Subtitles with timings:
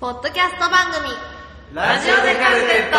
[0.00, 1.10] ポッドキャスト番組。
[1.74, 2.96] ラジオでカルテット。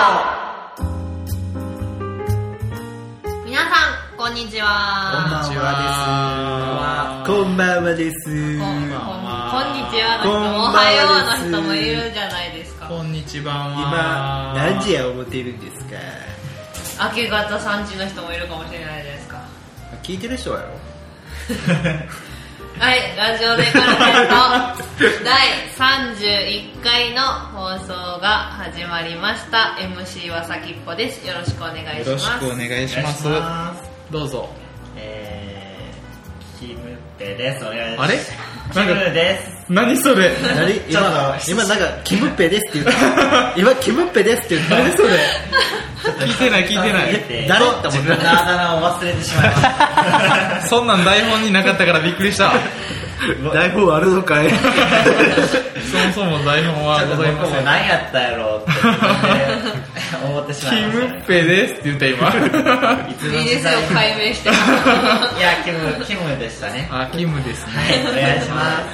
[3.46, 3.66] 皆さ
[4.14, 5.26] んこんにちは。
[5.26, 7.96] こんばんこんばんは。
[7.96, 8.60] です。
[8.60, 10.98] こんこんこんにちはの人もおはよ
[11.50, 12.88] うの人もいるじゃないですか。
[12.88, 17.10] こんにちは今、何時や思っているんですか？
[17.10, 19.42] 明け方3時の人もいるかもしれないじゃないですか。
[20.04, 20.72] 聞いてる人はやろ
[22.82, 25.24] はいラジオでカルテット。
[25.24, 25.38] 第
[26.10, 28.28] 31回の放送が
[28.58, 29.78] 始まりました。
[29.80, 31.24] MC はさきっぽです。
[31.28, 32.08] よろしくお願いします。
[32.10, 33.28] よろしくお願いします。
[33.28, 33.84] お願いします。
[34.10, 34.50] どうぞ。
[34.98, 37.64] えー、キムペです。
[37.64, 38.12] お願いします。
[38.14, 38.51] あれ？
[38.74, 39.66] キムです。
[39.70, 40.32] 何それ。
[40.56, 40.76] 何？
[40.90, 43.54] 今、と今なんか、キムッペですって言った。
[43.60, 44.76] 今、キムッペですって言った。
[44.76, 45.10] 何それ。
[46.26, 47.24] 聞いてない聞いてない。
[47.30, 47.66] え誰？
[47.66, 47.90] って思った。
[47.90, 50.62] 自分のあだ名を忘れてしまいました。
[50.68, 52.52] そんなん台本になかったからびっくりした。
[53.54, 54.50] 台本あるのかい？
[54.50, 54.56] そ
[56.08, 57.66] もそも台本はございません。
[57.66, 58.80] 何やったやろうって
[60.18, 61.08] 思ってしまキいました。
[61.08, 62.30] ムッペですって言った今。
[63.08, 64.52] いいいですよ解明してい
[65.42, 66.88] や、キム、キムでしたね。
[66.92, 68.86] あキムですはい、おね願いします。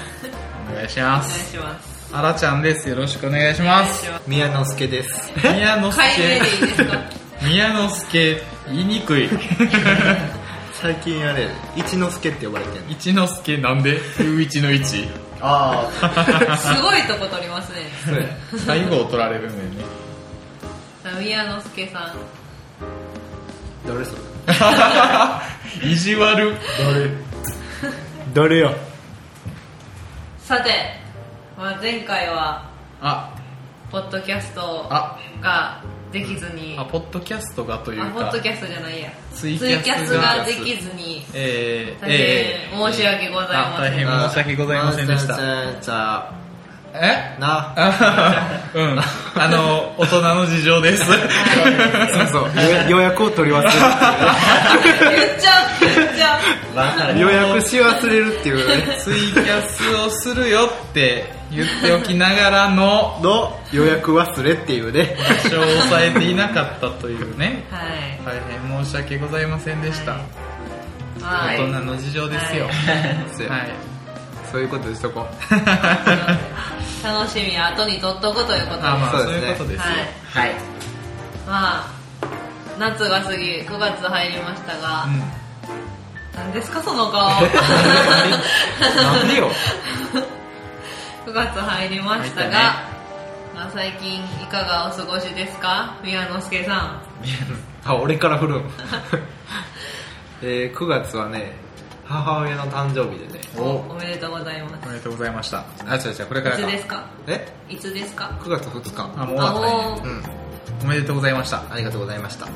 [0.71, 1.97] お願いしお願いますします。
[2.13, 2.87] あらちゃんです。
[2.89, 4.09] よろしくお願いしお願ます。
[4.27, 5.31] 宮之助です。
[5.43, 6.99] 宮之解明でいい助ですか？
[7.43, 9.29] 宮之助言いにくい。
[10.81, 13.99] 最近あれ、一之助って呼ばれてる一之助なんで？
[14.17, 15.07] 風一の一
[15.41, 15.87] あ
[16.57, 17.89] すごいとこ取りますね。
[18.65, 19.96] 最後を取られるんだよね
[21.19, 22.11] 宮之助さん。
[23.87, 24.15] 誰そ
[25.83, 25.91] れ？
[25.91, 26.53] 意地悪。
[28.33, 28.57] 誰？
[28.59, 28.71] よ？
[30.39, 30.69] さて、
[31.57, 32.63] まあ、前回は
[33.01, 33.29] あ。
[33.91, 35.17] ポッドキャストあ。
[35.41, 36.75] ができずに。
[36.77, 38.07] あポッドキャストがというか。
[38.07, 39.09] あポッドキャストじゃないや。
[39.33, 41.25] ツイツイキャスができずに。
[41.33, 45.35] えー、大え変申し訳ございあません、大変申し訳ございませんでした。
[45.35, 46.31] じゃあ、じゃあ、
[46.93, 47.35] え？
[47.39, 47.73] な。
[47.75, 48.99] あ うん。
[49.35, 51.05] あの大人の事情です。
[51.05, 51.17] そう
[52.31, 52.49] そう、
[52.89, 53.71] 予約を取り忘れる。
[53.71, 56.39] 言っちゃう言っちゃ
[57.15, 57.19] う。
[57.19, 58.67] 予約し忘れるっていう。
[58.67, 58.97] ね。
[58.99, 65.15] ツイキャスをするよって言っておきながらのの予約忘れっていうね。
[65.43, 67.65] 場所を抑えていなかったというね。
[67.71, 68.19] はい。
[68.25, 70.11] 大変申し訳ございませんでした、
[71.21, 71.57] はい。
[71.57, 72.69] 大人の事情ですよ。
[73.37, 73.69] そうはい、
[74.51, 75.27] そういうことにしとこ
[77.03, 79.81] 楽しみは後に取っとくということであまあそういうことです。
[79.81, 79.83] よ、
[80.33, 80.49] はい。
[80.49, 80.55] はい。
[81.47, 81.87] まあ
[82.79, 85.23] 夏が過ぎ9月入りましたが、うん。
[86.35, 87.27] 何ですかその顔。
[87.27, 87.49] う。
[89.03, 89.49] なんでよ。
[91.25, 92.83] 9月入りましたが、
[93.53, 95.93] まあ、最近いかがお過ごしですか？
[96.03, 97.01] 宮之助さん。
[97.85, 98.63] あ、俺から振るん。
[100.41, 101.57] えー、9月はね、
[102.07, 103.41] 母親の誕生日でね。
[103.57, 106.67] おおめでとうございまおめでとうございましたあ、違う違う、これからいつ。
[106.71, 107.05] ですか？
[107.27, 107.47] え？
[107.69, 109.01] いつですか ?9 月2日。
[109.21, 110.23] あもう終わったねうん。
[110.83, 112.47] おめでとうございましたありがとうございました。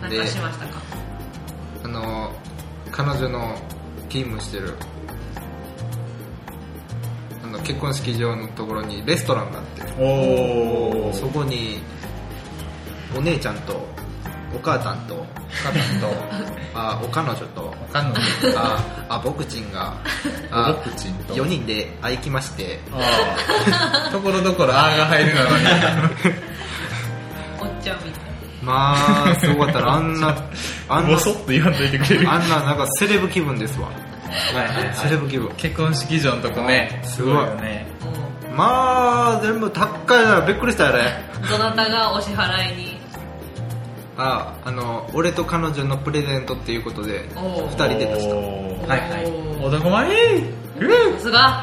[0.00, 0.80] 何かしましたか？
[1.84, 2.32] あの、
[2.92, 3.56] 彼女の
[4.08, 4.74] 勤務してる、
[7.42, 11.78] あの、結婚式場のところにレストランがあって、おそこに、
[13.16, 13.84] お姉ちゃんと、
[14.54, 15.26] お母さんと、お
[15.62, 16.06] 母さんと、
[16.74, 18.16] あ、お彼女と、彼女
[18.56, 18.78] あ、
[19.08, 19.94] あ、僕ちんが、
[20.50, 21.34] あ僕ちんと。
[21.34, 24.10] 4人で会いきまして、ああ。
[24.12, 25.48] ところどころあーが入るのに
[27.60, 28.30] おっちゃんみたい。
[28.62, 28.94] ま
[29.30, 30.36] あ、すごかったな、あんな、
[30.88, 32.30] あんなボ、ソッと言わんといてくれる。
[32.30, 33.88] あんななんかセレブ気分ですわ。
[33.88, 34.94] はいはいはい。
[34.94, 35.50] セレブ気分。
[35.56, 37.00] 結婚式場のとこね。
[37.04, 37.86] すごいよね。
[38.00, 38.10] も
[38.56, 41.30] まあ、全部高いな、びっくりしたよね。
[41.42, 42.89] うどなたがお支払いに
[44.22, 48.34] あ、あの、俺と彼女のプレゼントっていうことで、お二人で確か。
[48.36, 49.32] おーはいはい。
[49.64, 50.08] 男前。
[50.08, 50.12] う
[51.18, 51.62] さすが。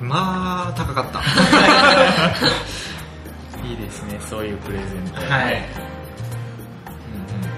[0.00, 1.20] まあ、高かった。
[3.66, 5.20] いいですねそういうプレゼント。
[5.32, 5.64] はい。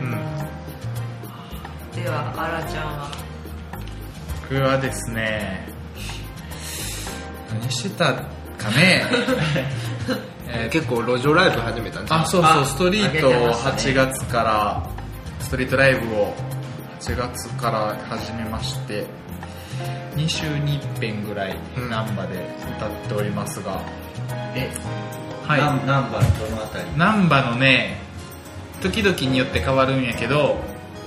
[0.01, 0.19] うんうんうん。
[2.03, 3.11] ではあらちゃんは？
[4.51, 5.69] 僕はですね
[7.61, 8.23] 何してたか
[8.75, 9.05] ね
[10.51, 13.77] えー結構路上ライブ始めたんですあそうそうあストリートをましたね。
[13.79, 14.91] 8月から
[15.41, 16.35] ストリートライブを
[17.01, 19.07] 8月から始めまして
[20.17, 21.91] 2週に一遍ぐらいうん。
[21.91, 22.45] 難波で
[22.77, 23.81] 歌っておりますが、
[24.55, 24.69] え、
[25.47, 25.61] はい。
[25.61, 26.85] ナンナンバーどのあたり？
[26.97, 27.99] 難波のね
[28.83, 30.57] 時々によって変わるんやけど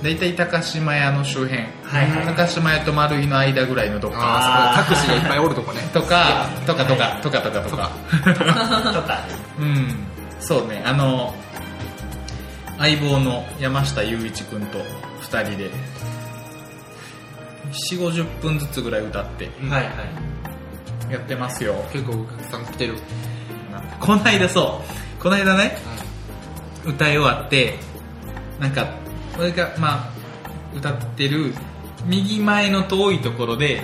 [0.02, 2.26] 大体高島屋の周辺、はいはい。
[2.26, 4.72] 高島屋と丸井の間ぐらいのどっか。
[4.74, 5.80] タクシーがいっぱいおるとこね。
[5.92, 7.90] とかとかとかとかとかとか。
[8.92, 9.20] とか。
[9.60, 9.94] うん。
[10.40, 10.82] そうね。
[10.84, 11.32] あの
[12.78, 15.70] 相棒の山下雄一君と2人で
[17.70, 19.90] 4 5 0分ずつぐらい歌ってはいは
[21.08, 21.12] い。
[21.12, 21.74] やってますよ。
[21.92, 22.94] 結構お客さん来てる。
[24.00, 24.82] この間そ
[25.18, 25.22] う。
[25.22, 25.78] この間ね
[26.84, 27.78] 歌い終わって
[28.58, 29.01] なんか
[29.38, 30.10] 俺がまあ
[30.74, 31.54] 歌ってる
[32.06, 33.82] 右前の遠いところで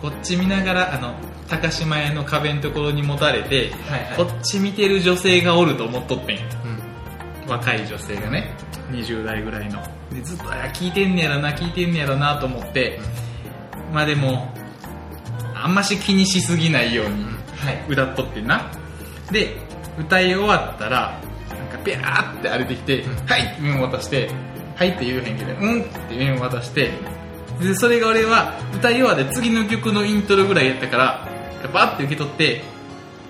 [0.00, 1.14] こっち見ながらあの
[1.48, 4.16] 高島屋の壁のところに持たれて、はいはい。
[4.16, 6.38] こっち見てる女性がおると思っとってん。
[6.38, 7.50] うん。
[7.50, 8.54] 若い女性がね
[8.90, 9.82] 20代ぐらいの。
[10.10, 12.98] でずっとあ聞いてんねやろな聞いてんねやろなと思って、
[13.92, 14.50] まあでも
[15.54, 17.84] あんまし気にしすぎないようにはい。
[17.86, 18.70] 歌っとってんな。
[19.30, 19.56] で
[19.98, 21.20] 歌い終わったら
[21.50, 24.30] なんかビャーって歩いてきて「はい!」って麺渡して
[24.76, 26.90] 「はい」って言えへんけど「うん」って麺渡して
[27.60, 31.28] でそれが俺は歌い終わって次の曲のイントロぐらいやったから
[31.72, 32.62] バッて受け取って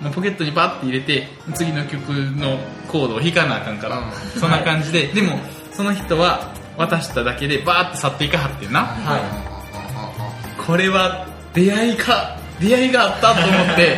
[0.01, 2.57] まあポケットにバッて入れて次の曲の
[2.87, 4.11] コードを弾かなあかんから、うん。
[4.39, 5.39] そんな感じで、でも
[5.71, 9.19] その人は渡しただけでバーって去っていかはってんな、は
[10.65, 13.97] これは出会いか出会いがあったと思って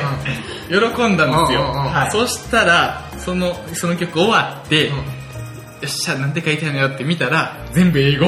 [0.70, 1.74] 喜んだんですよ、
[2.12, 4.96] そしたらそのその曲終わって、うん。
[4.96, 5.04] よ
[5.86, 8.28] っしゃなんて書いてあるのよって見たら全部英語、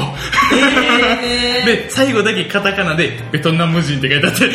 [1.65, 4.51] で最後だけカタカナでベトナム人って書いてあって。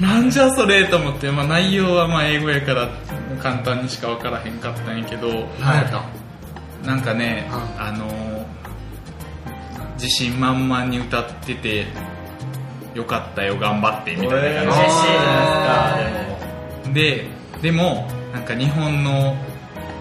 [0.00, 2.90] なんじゃそれと思って、まあ、内容はまあ英語やから
[3.42, 6.04] 簡単にしか分からへんかったんやけど、何やった
[6.86, 7.82] なんかね、うん。
[7.82, 8.26] あのー
[9.96, 11.86] 自信満々に歌ってて
[12.94, 14.74] よかったよ頑張ってみたいな感
[16.84, 16.94] じ。
[16.94, 17.28] で
[17.62, 19.36] でもなんか日本の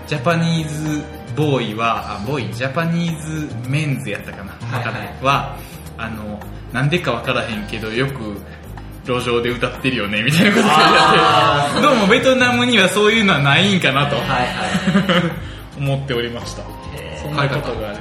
[0.07, 1.04] ジャパニーズ
[1.36, 2.54] ボーイはあボーイ？
[2.54, 5.24] ジャパニーズメンズやったかな、はいはい。
[5.24, 5.57] は
[5.98, 6.40] あの
[6.72, 8.13] なんでかわからへんけどよく
[9.06, 11.81] 路上で歌ってるよねみたいなこと言あって。
[11.81, 14.48] どうもベトナムにはそういうのはないんかなと、はいはい
[15.78, 16.63] 思っておりました。
[17.22, 17.98] そんなことがある。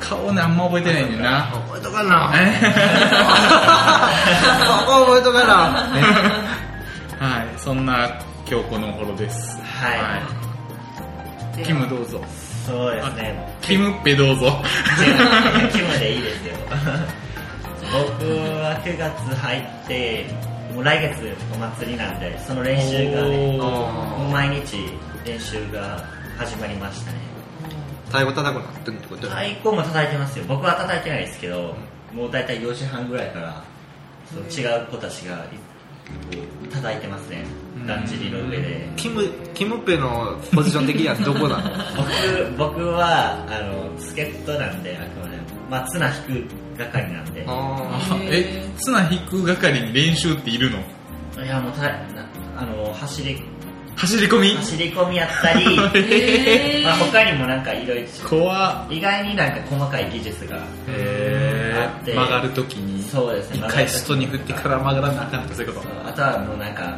[0.00, 2.32] 顔ねあんま覚えてないんだよな覚えとかな。
[2.34, 2.60] え？
[4.86, 5.54] 覚えとかな。
[7.24, 8.08] はいそんな
[8.50, 9.56] 今日この頃です。
[9.80, 9.98] はい。
[9.98, 10.47] い
[11.64, 12.20] キムどうぞ。
[12.66, 13.58] そうですね。
[13.62, 14.46] キムっぺどうぞ。
[14.46, 14.48] 違
[15.66, 16.54] う気分でいいですよ。
[17.90, 18.28] 僕
[18.60, 20.26] は9月入って
[20.74, 23.58] もう来月お祭りなんでその練習がね
[24.30, 24.76] 毎日
[25.24, 26.04] 練習が
[26.36, 27.18] 始まりましたね。
[28.06, 30.44] 太鼓叩くなってんってこと太鼓も叩いてますよ。
[30.46, 31.74] 僕は叩いてないですけど
[32.12, 33.62] もう大体4時半ぐらいから
[34.32, 35.44] そう違う子たちが
[36.72, 37.44] 叩いてますね
[37.86, 38.88] だんじりの上で。
[38.96, 41.70] キムキムペのポジション的にはどこなの？
[42.56, 45.38] 僕僕はあの助っ人なんであくまで
[45.70, 46.44] まあ綱引
[46.76, 47.44] く係なんで。
[47.46, 50.78] ああえ綱引く係に練習っているの？
[51.44, 51.90] いやもうたな
[52.56, 53.40] あの走り
[53.96, 54.54] 走り込み？
[54.54, 55.64] 走り込みやったり、
[55.94, 56.84] えー。
[56.84, 58.86] まあ、他にもなんかいろいろ。
[58.90, 62.12] 意外になんか細かい技術がへあって。
[62.14, 63.02] 曲がるときに。
[63.02, 63.58] そうですね。
[63.58, 65.88] 一回ストに振ってから曲がらなあかんとかそういうこと。
[66.08, 66.96] あとはもうなんか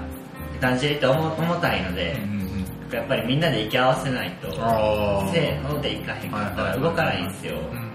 [0.60, 2.50] だんじりって重重たいのでう、んうん
[2.92, 7.90] やっぱりみんなで息合わせないとせーのでいかへんかったら動かないんですよ、うん。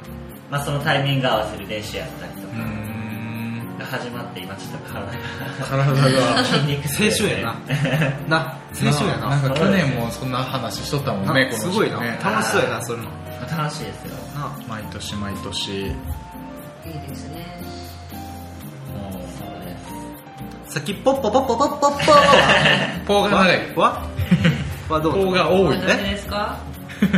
[0.49, 2.57] まあ、そのタイミング合わせる練習やったりとか
[3.79, 5.11] が始まって今ちょっと体が
[5.65, 6.43] 体が。
[6.45, 7.11] 筋肉痛で。
[7.11, 8.37] すね青な。
[8.39, 9.29] な青春やな。
[9.35, 11.99] なんか去年もそんな話しとったもんねすごいな。
[11.99, 13.09] ね楽しそうやなそういうの。
[13.57, 14.15] 楽しいですよ。
[14.33, 15.71] な毎年毎年。
[15.71, 17.59] いいですね
[20.75, 21.87] 先っぽっぽぽっぽぽっぽっぽ。
[21.87, 21.91] う
[23.07, 23.73] ポーが長い。
[23.75, 24.01] わ
[24.89, 25.13] わどう？
[25.13, 26.57] ポーが多い何ですか？
[26.99, 27.11] ポッ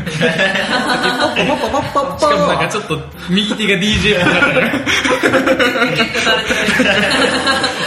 [1.62, 4.42] ポポッポッポしかもなんかちょっと右手が DJ っぽかっ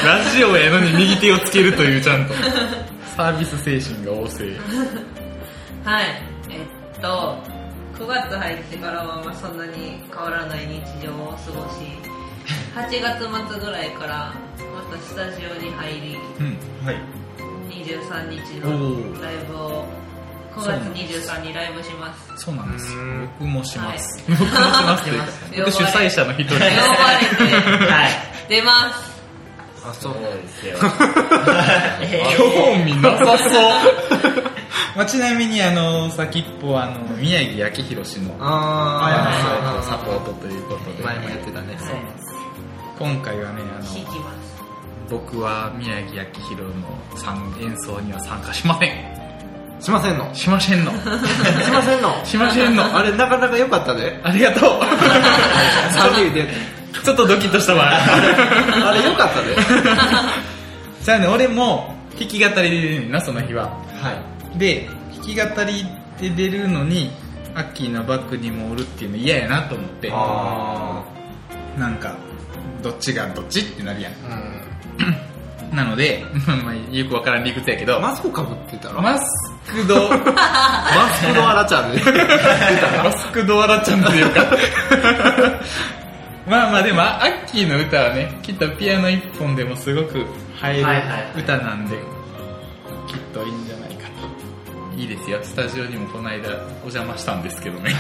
[0.03, 2.35] たラジオやのに右手をつけるというちゃんと。
[3.17, 4.45] サービス精神が旺盛。
[5.85, 6.05] はい。
[6.51, 6.57] え
[6.99, 7.37] っと
[7.99, 11.81] 9月入ってからはまあそんなに変わらない日常を過ごし
[12.75, 14.35] 8月末ぐらいから
[14.75, 16.97] またスタジオに入りうんはい。
[17.69, 19.23] 23日おのー。
[19.23, 19.87] ライブを
[20.57, 22.45] 9月23にライブします。
[22.45, 22.93] そうなんです。
[23.39, 26.75] 僕もします、僕もしますとい僕主催者の一人呼ばれて。
[27.87, 28.11] はい。
[28.49, 29.21] 出ます。
[29.83, 30.77] あそそううですよ。
[32.03, 32.37] えー。
[32.37, 34.51] 興味なさそう。
[34.97, 41.05] まあ、ちなみにあの先っぽはあの宮城明宏氏のあサポートということで。
[41.05, 41.77] 前もやってたね
[43.01, 44.63] 今回はねあ弾のきます。
[45.09, 49.81] 僕は宮城明宏の参演奏には参加しません。
[49.81, 50.35] しませんの？
[50.35, 50.93] しませんの。
[50.93, 52.13] しませんの？
[52.27, 52.95] しませんの。
[52.99, 54.81] あれなかなか良かったでありがとう。
[54.85, 56.47] 3人で。
[57.03, 57.89] ちょっとドキッとしたわ。
[57.97, 59.57] あれ良かったで
[61.03, 63.63] じゃあね俺も弾き語りで出るなその日は。
[63.65, 63.71] は
[64.55, 64.59] い。
[64.59, 65.87] で弾き語り
[66.21, 67.11] で出るのに
[67.55, 70.11] アッキーのバックにもおるっていうの嫌やなと思って。
[70.13, 71.03] あ
[71.79, 72.13] なんか
[72.83, 74.13] どっちがどっちってなるやん。
[74.13, 74.17] ー
[75.07, 75.31] うん。
[75.77, 76.25] なので、
[76.65, 80.19] まあ、よくわからん理屈やけど、マスクかぶってたらマスクド、マ
[81.15, 82.01] スクのアラちゃんで。
[83.05, 84.41] マスクドアラちゃんっていうか。
[86.49, 90.27] まあまあでもアッキーの歌はねきっとピアノ一本でもすごく
[90.59, 90.87] 入る
[91.37, 91.97] 歌なんで、
[93.07, 94.09] きっといいんじゃないか
[94.93, 95.01] と。
[95.01, 95.39] いいですよ。
[95.43, 96.49] スタジオにもこの間
[96.83, 97.95] お邪魔したんですけどね。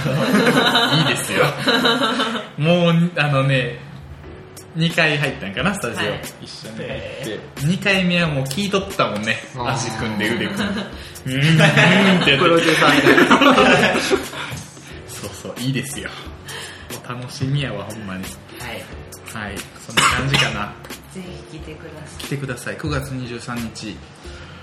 [0.99, 1.45] いいですよ。
[2.59, 3.90] もうあのね
[4.77, 6.21] 2回入ったんかなスタジオ、はい。
[6.43, 7.41] 一緒に入って。
[7.61, 10.81] 2回目はもう聞いとったもんね足組んで腕組んで。
[11.27, 12.39] うーんうーんってやって。
[12.39, 14.01] プロデューサーみたいな。
[14.01, 16.09] そうそう、いいですよ。
[17.05, 18.25] お楽しみやわ、ほんまに。
[18.59, 18.83] はい。
[19.33, 19.55] はい、
[19.87, 20.73] そんな感じかな。
[21.13, 22.77] ぜひ来てくださ来てください。
[22.77, 23.97] 9月23日、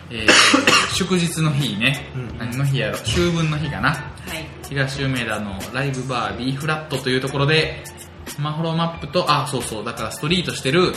[0.10, 2.10] えー、祝日の日ね。
[2.16, 2.38] うん。
[2.38, 2.98] 何の日やろ？
[2.98, 3.90] 秋分の日かな。
[3.90, 4.00] いは
[4.36, 4.48] い。
[4.70, 7.84] 東梅田のライブバー B フラットというところで、
[8.40, 10.94] マホロマップと、あ、そうそう、だからストリートしてる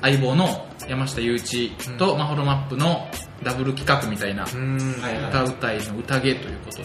[0.00, 3.08] 相棒の山下雄一とマホロマップの
[3.42, 6.84] ダブル企画みたいな、歌うたいの宴ということで、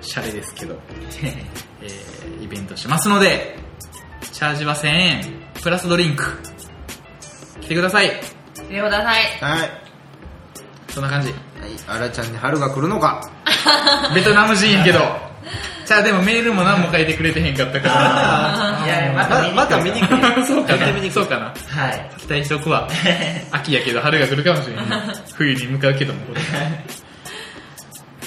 [0.00, 0.78] シャレですけど、
[1.22, 3.56] えーイベントしますので、
[4.32, 5.24] チャージは1000円、
[5.62, 6.24] プラスドリンク、
[7.60, 8.08] 来てください。
[8.54, 9.22] 来てください。
[9.40, 9.70] はい。
[10.88, 11.28] そんな感じ。
[11.28, 11.38] はい。
[11.86, 13.30] アラちゃんに春が来るのか。
[14.14, 15.00] ベトナム人やけど。
[15.86, 18.82] じゃあでもメールも何も書いてくれてへんかったから。
[18.86, 22.88] いやいやまたまた見に来るそうかなそうかなはい期待しとくわ。
[23.50, 24.86] 秋やけど春が来るかもしれない。
[25.34, 26.20] 冬に向かうけども。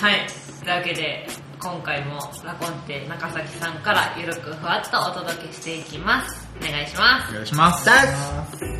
[0.02, 0.28] はい
[0.64, 1.28] というわけで
[1.60, 8.75] 今回もラコンテ中崎さんからゆるくふわっとお届けしていきますお願いしますお願いします。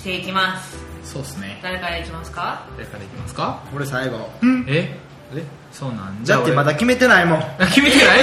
[0.00, 0.78] していきます。
[1.04, 1.58] そうっすね。
[1.62, 2.64] 誰からいきますか？
[2.76, 3.62] 誰からいきますか？
[3.74, 4.30] 俺最後。
[4.66, 4.96] え？
[5.34, 5.44] え？
[5.72, 7.38] そうなんじゃだってまだ決めてないもん。
[7.38, 8.20] あ決めてない？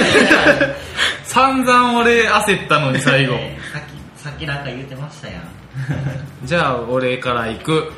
[1.24, 3.34] 散々俺焦ったのに最後。
[3.34, 5.42] え ーさっきさっきなんか言ってましたやん。
[6.44, 7.72] じゃあ俺から行く。
[7.72, 7.92] はい。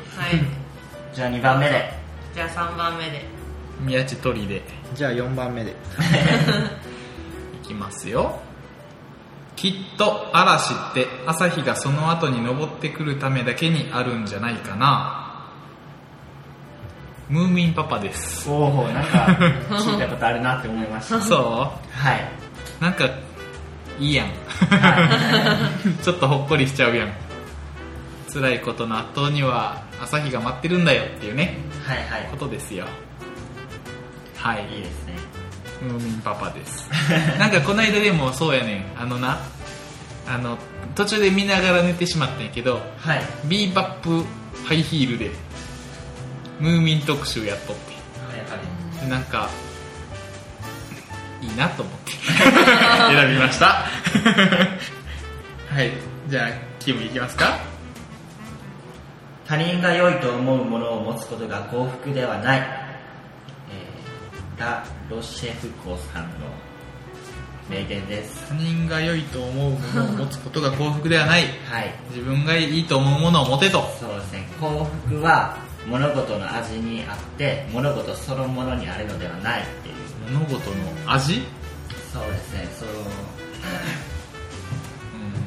[1.13, 1.93] じゃあ2番目で。
[2.35, 3.25] じゃあ3番目で。
[3.79, 4.61] 宮地鳥で。
[4.93, 5.71] じゃあ4番目で。
[7.63, 8.39] いきますよ。
[9.61, 15.45] きっと嵐って朝日がその後に昇ってくるためだけにあるんじゃないかな。
[17.29, 18.49] ムーミンパパです。
[18.49, 19.37] おおなんか
[19.69, 22.27] 聞いたことあるなって思いました そはい、
[22.79, 23.07] うなんか、
[23.99, 24.27] いいやん。
[24.27, 25.69] は
[26.01, 27.13] ちょっとほっこりしちゃうやん。
[28.33, 32.85] 辛いことの後には朝日が待ってるんだよっていうね、い、はいはことですよ。
[34.39, 34.65] はい。
[34.73, 35.13] いいいですね
[35.81, 36.89] ムーミンパパです。
[37.39, 39.01] なんかこの間でもそうやねん。
[39.01, 39.39] あのな、
[40.33, 40.57] あの、
[40.95, 44.23] 途中で見ながら寝てしまったんやけど、はいビーバップ
[44.65, 45.31] ハイヒールで、
[46.59, 47.91] ムーミン特集やっとって。
[49.03, 49.49] はなんか、
[51.41, 52.11] いいなと思って
[53.13, 53.85] 選びました。
[55.69, 55.91] はい。
[56.29, 57.59] じゃあ、キムいきますか
[59.45, 66.29] 他人が良いと思うものを持つことが幸福ではない、えーラ・ロシェフコさんの
[67.69, 68.47] 名言です。
[68.49, 71.43] 他人が良いと思うものを持つことが幸福ではない。
[71.69, 71.93] はい。
[72.09, 73.81] 自分がいいと思うものを持てと。
[73.99, 74.47] そうですね。
[74.59, 79.95] 幸福は物事の味にあって物事そのものにあるのではないっていう。
[80.33, 80.75] 物事の
[81.13, 81.41] 味？
[82.11, 82.67] そうですね。
[82.79, 82.91] そうう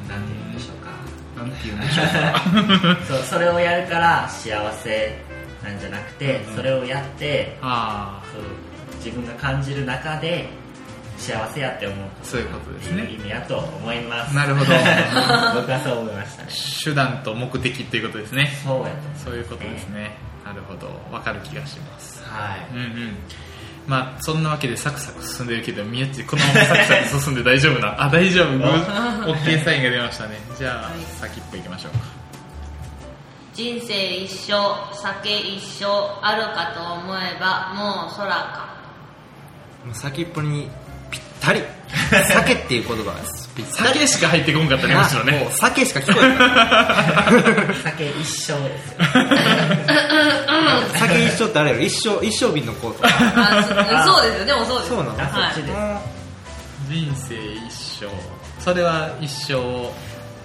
[0.05, 0.91] ん、なんて言うんでしょうか。
[1.37, 2.97] なんて言うんでしょうか。
[3.07, 5.21] そうそれをやるから幸せ
[5.63, 6.55] なんじゃなくて、うん。
[6.55, 7.65] それをやってう
[8.97, 10.49] 自分が感じる中で
[11.17, 14.71] 幸せやって思うそういうことですね意味やと思いまあ、すなるほど。
[15.55, 16.49] 僕はそう思いましたね
[16.83, 18.51] 手段と目的っていうことですね。
[18.63, 18.95] そうやと
[19.25, 20.15] そういうことですね。
[20.45, 20.87] なるほど。
[21.11, 22.23] わかる気がします。
[22.25, 23.17] はいうんうん。
[23.87, 28.03] まあ、そんなわけでサクサク進んでるけど、宮地、このままサクサク進んで大丈夫な。
[28.03, 28.49] あ、大丈夫？
[29.31, 30.39] OK サインが出ましたね。
[30.57, 31.99] じゃあ、はい先っぽ行きましょうか。
[33.53, 34.53] 人生一生
[34.93, 35.85] 酒一生
[36.21, 38.75] あるかと思えばもう空か
[39.85, 40.84] もう先っぽにぴ
[41.37, 41.61] ったり
[42.33, 43.15] 酒っていう言葉が
[43.71, 46.37] 酒しか入ってこんかったねむしろもねう酒しか聞こえない。
[47.83, 48.51] 酒一生です。
[48.51, 48.57] よ
[50.97, 54.89] 酒一生ってあれやろ一生一生瓶のコートあそそうですよでもそうです。
[54.89, 55.09] そうなの。
[55.17, 55.25] はい。
[55.25, 55.79] あそっちです。
[56.89, 57.61] 人生一
[58.01, 58.07] 生。
[58.63, 59.53] それは一生。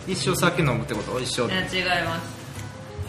[0.06, 1.18] 一生酒飲むってこと？
[1.20, 1.64] 一生いや違
[2.02, 2.39] います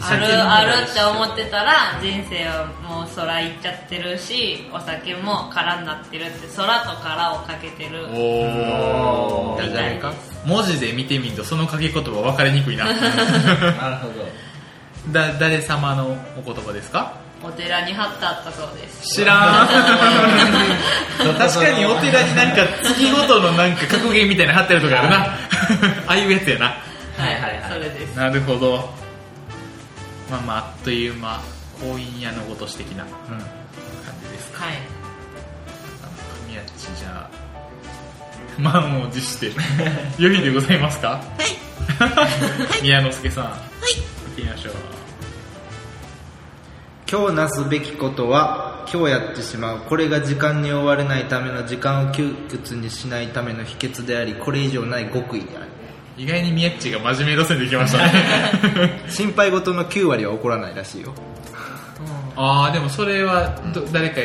[0.04, 8.06] あるあるって思ってたら人生はもう空行っちゃってるしお酒も空になってるって空と空をかけてる。
[8.10, 10.10] おみたいじゃないか。
[10.10, 12.86] です文字で見てみるとその書き言葉分かりにくいな。
[12.90, 12.96] なる
[13.96, 14.26] ほど。
[15.12, 17.12] だ誰様のお言葉ですか？
[17.44, 19.02] お寺に貼ってあったそうです。
[19.16, 19.68] 知らん。
[21.38, 25.16] 確かにお寺になんか月ごとのなんか格言みたいなの貼ってるとかあるな。
[25.24, 25.30] あ
[26.06, 26.66] あいうやつやな。
[26.66, 26.72] は
[27.30, 27.72] いはいはい。
[27.72, 28.16] それです。
[28.16, 28.88] なるほど
[30.32, 31.40] まあまああっという間
[31.78, 33.38] 婚姻屋のごとし的な感
[34.24, 34.64] じですか。
[34.64, 34.76] はい。
[36.46, 39.52] 神谷地じゃあ満を持して
[40.18, 41.08] 良いでございますか？
[41.08, 42.80] はい。
[42.82, 43.52] 宮之助さんはい。
[43.52, 44.00] 行
[44.32, 44.74] ってみましょう。
[47.10, 55.66] 今日なすべきことは今日やってしまうこれが時間に追われないための時間を窮屈にしないための秘訣でありこれ以上ない極意である
[56.16, 59.02] 意外に宮っちが真面目路線できましたね。
[59.08, 61.14] 心配事の9割は起こらないらしいよ。
[62.36, 64.16] ああでもそれはど誰か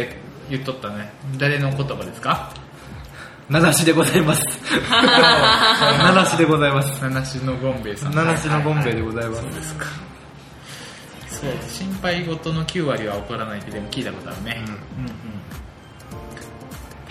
[0.50, 1.12] 言っとったね。
[1.38, 2.51] 誰の言葉ですか？
[3.50, 4.41] 七しでございます。
[4.82, 6.89] 七しでございます。
[7.01, 8.13] 七しのゴンベイさん。
[8.15, 9.41] 七しのゴンベイでございます。
[9.44, 9.86] そうですか
[11.29, 14.74] そう心配事の9割は起こらないってでも聞いたことあるね、うん。
[14.74, 14.82] うんうん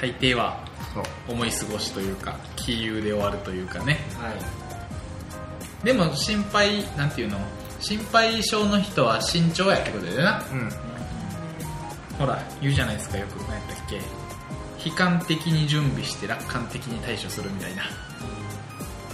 [0.01, 0.59] 大抵は
[1.27, 4.66] 思い過ごしというか気憂で終わるというかねはい
[5.87, 7.39] でも心配なんていうの？
[7.79, 10.43] 心配性の人は慎重やってことだよな。
[10.53, 10.69] うん。
[12.19, 14.89] ほら言うじゃないですかよく何やったっけ？
[14.89, 17.83] 悲観的に準備して楽観的に対処するみたいな。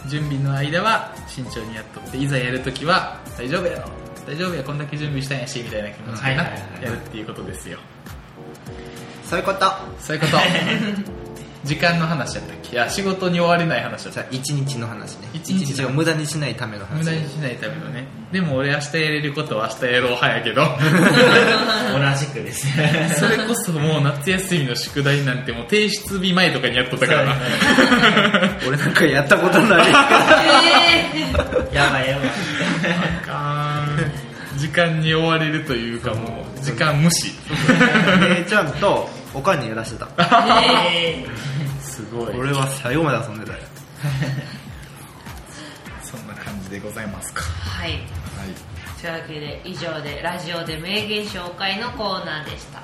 [0.09, 3.89] 準備の間は慎重にやっとっていざやるときは大丈夫やろ。
[4.27, 7.79] 大丈夫やこんだけ準備したんやしみたいな気持ちでなやるっていうことですよ。
[9.25, 9.67] そういうこと。
[10.01, 10.37] そういうこと
[11.65, 12.73] 時間の話やったっけ？
[12.73, 14.25] いや仕事に追われない話だった。
[14.31, 15.29] 一日の話ね。
[15.35, 16.99] 一日を無駄にしないための話。
[16.99, 18.05] 無駄にしないためのね。
[18.33, 20.63] でも俺明日やれることは明日やろう派やけど。
[21.93, 22.67] 同じくです。
[22.77, 27.37] ね それこそもう夏休みの宿題なんてもう提出日前とかにやっとったからな。
[28.67, 29.87] 俺なんかやったことない。
[31.73, 32.31] えやばいやばい。
[33.23, 33.33] あか
[34.55, 34.59] ん。
[34.59, 37.33] 時間に追われるというかもう時間無視。
[38.39, 40.07] 姉ちゃんとおかんにやらしてた。
[40.07, 40.11] ー、
[40.91, 41.27] え
[41.81, 42.39] すごい。
[42.39, 43.59] 俺は最後まで遊んでたよ。
[46.03, 47.43] そんな感じでございますか。
[47.43, 47.91] ー、はい。
[47.91, 48.01] はい。
[49.03, 52.81] というわけで以上でラジオで名言紹介のコーナーでした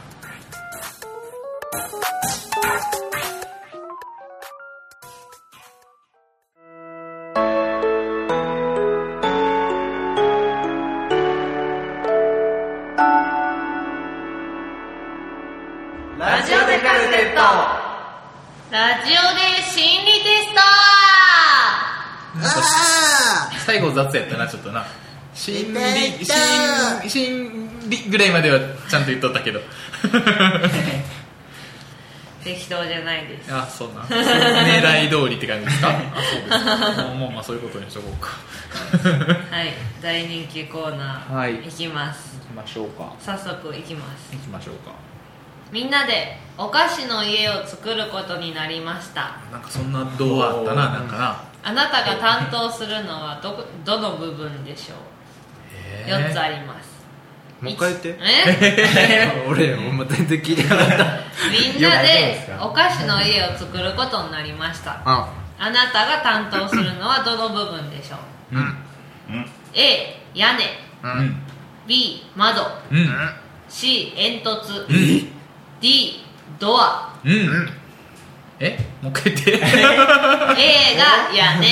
[24.05, 24.85] 雑やったなちょっとな。
[25.35, 28.59] 心理心心理ぐらいまでは
[28.91, 29.61] ちゃんと言っとったけど。
[32.45, 33.53] 適当じゃないです。
[33.53, 34.03] あそうな。
[34.03, 35.89] ん狙い通りって感じですか？
[35.91, 37.05] あそうですか。
[37.05, 38.29] まあまあまあそういうことにしとこうか。
[39.55, 41.57] はい大人気コーナー、はい。
[41.57, 42.39] いきます。
[42.41, 43.13] 行きましょうか。
[43.21, 44.33] 早速いきます。
[44.33, 44.93] 行きましょうか。
[45.73, 49.33] みんなでお菓子の家を作ることになりました。
[49.53, 54.95] なんかそんな童話あったななんかなあなたが担当するのはどこどの部分でしょ
[56.07, 56.89] う？4つあります。
[57.61, 58.19] もう一回言って。
[58.21, 60.97] え 俺ほんま全然聞いてなかった。
[61.51, 65.01] みんなよでお菓子の家を作ることになりました。
[65.05, 65.29] あ。
[65.59, 68.17] あなたが担当するのはどの部分でしょ
[68.53, 68.57] う？
[68.57, 68.77] うん。
[69.31, 69.51] うん。
[69.75, 70.65] A 屋根。
[70.65, 70.69] う
[71.03, 71.43] うんん。
[71.87, 72.63] B 窓。
[72.93, 73.31] うん。
[73.69, 74.87] C 煙突。
[74.89, 75.27] え
[75.81, 76.25] ？D
[76.61, 77.13] ドア。
[77.25, 77.73] うん
[78.61, 78.79] え？
[79.03, 79.53] もう一回言って。
[79.55, 81.69] A が屋根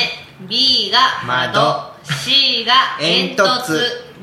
[0.48, 1.60] B が窓。
[1.60, 1.96] 窓。
[2.04, 3.78] C が煙突。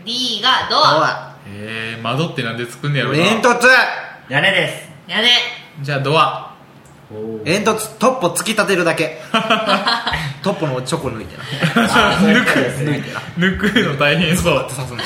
[0.06, 1.06] D がドドア。
[1.06, 3.18] アえー、窓ってなんで作んねやろな。
[3.18, 3.68] 煙突。
[4.30, 4.90] 屋根です。
[5.08, 5.30] 屋根
[5.82, 6.54] じゃあドア。
[7.46, 9.20] 煙突トッポ突き立てるだけ。
[10.42, 11.44] トッポのチョコ抜いてな。
[12.18, 13.00] 抜ですね。
[13.00, 13.20] いてな。
[13.38, 14.64] 抜くの大変そう。
[14.64, 15.00] 刺すの。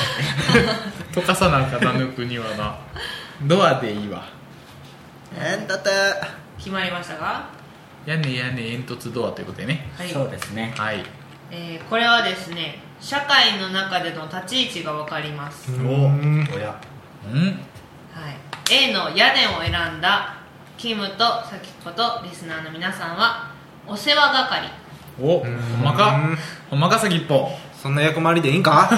[1.12, 2.76] 溶かさなんかな抜くにはな。
[3.42, 4.24] ドアでいいわ。
[5.34, 5.82] 煙突
[6.58, 7.48] 決まりましたか？
[8.04, 9.88] 屋根屋根煙突ドアということでね。
[9.96, 10.08] はい。
[10.08, 10.74] そうですね。
[10.76, 11.04] はい。
[11.50, 16.48] えーこれはですね社会の中での立ち位置が分かります、おうん。
[16.52, 16.58] お。
[16.58, 16.78] や。
[17.32, 17.40] うん。
[17.42, 17.56] はい、
[18.70, 20.34] A の屋根を選んだ
[20.76, 23.52] キムとサキコとリスナーの皆さんは
[23.86, 24.68] お世話係。
[25.20, 26.20] おほんまか？
[26.70, 27.50] ほんまか先っぽ。
[27.80, 28.90] そんな役回りでいいんか？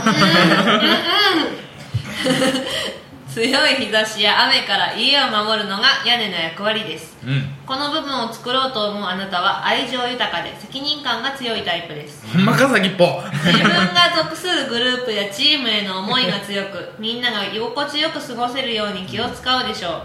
[3.33, 7.16] 強い日差しや雨から家を守るのが屋根の役割です。
[7.25, 7.43] うん。
[7.66, 12.27] この部分を作ろうと思うあなたは愛情豊かで責任感が強いタイプです。
[12.27, 13.23] ほんまか先っぽ。
[13.45, 20.03] 自分が属するグループやチームへの思いが強く みんなが居心地よく過ごせるように気を使うでしょう。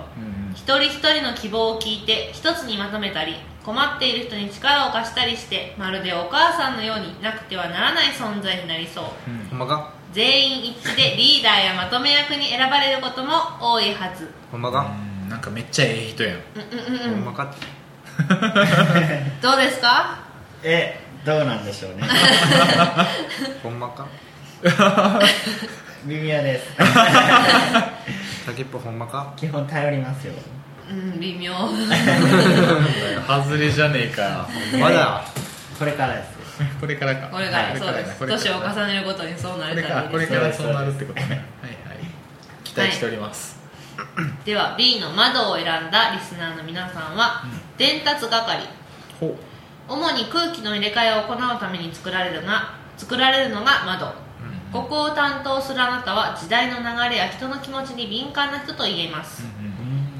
[0.55, 3.35] 一人一人の希望を聞いて一つにまとめたり
[3.65, 9.05] 困っている人に力を貸したりしてまるでお母さんのようになくてはならない存在になりそう。
[9.49, 9.89] ほんまか？
[10.15, 14.29] 全員一致でリーダーやまとめ役に選ばれることも多いはず。
[14.51, 14.87] ほんまか？
[15.23, 16.37] うんなんかめっちゃええ人やん。
[16.37, 17.15] うんうんうんうん。
[17.15, 17.53] ほんまか？
[19.41, 20.19] どうですか？
[20.63, 22.03] えどうなんでしょうね。
[23.61, 24.07] ほんまか？
[26.05, 26.67] 微妙です。
[28.45, 29.33] 先っぽほんまか？
[29.35, 30.33] 基本頼りますよ。
[30.89, 31.51] うん微妙。
[33.27, 34.47] 外れじゃねえか
[34.79, 35.23] まだ。
[35.77, 36.34] これからです
[36.79, 37.27] これからか。
[37.27, 37.77] これからはい。
[37.77, 38.27] そうです。
[38.27, 41.25] 年を重ねるごとにそうなれこれかたらいいこれからそうなるってことね。
[41.61, 41.97] はいはい。
[42.63, 43.59] 期待しております。
[44.43, 47.43] では B の窓を選んだリスナーの皆さんは、
[47.77, 48.67] 伝達係。
[49.19, 49.37] ほ
[49.87, 54.13] 主に空気の入れ替えを行うために作られるが作られるのが窓、
[54.71, 59.43] ここを担当するあなたは時代の流れや人の気持ちに敏感な人と言えます、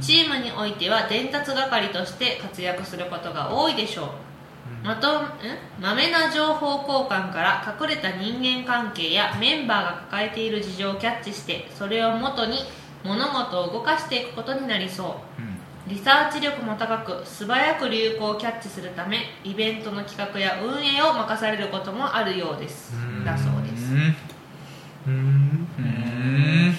[0.02, 4.10] チームにおいては伝達係として活躍することが多いでしょう、
[4.86, 5.30] まとん
[5.82, 12.60] まめな情報交換から隠れた人間関係やメンバーが抱えている事情をキャッチしてそれをもとに
[13.04, 22.93] 物事を動かしていくことになりそう、リサーチ力も高く素早く流行をキャッチするためイベントの企画や運営を任されることもあるようです。
[23.24, 23.93] だそうです。
[23.93, 24.15] うん。
[25.08, 25.67] うん。
[25.78, 26.76] うん。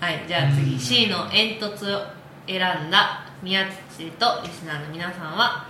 [0.00, 0.24] はい。
[0.26, 2.02] じゃあ次 C の煙突を
[2.46, 5.68] 選んだ宮地とリスナーの皆さんは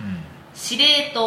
[0.61, 1.21] 司令塔